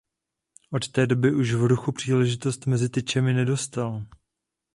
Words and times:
Od 0.71 0.87
té 0.91 1.07
doby 1.07 1.35
už 1.35 1.53
v 1.53 1.63
Ruchu 1.63 1.91
příležitost 1.91 2.65
mezi 2.65 2.89
tyčemi 2.89 3.33
nedostal. 3.33 4.05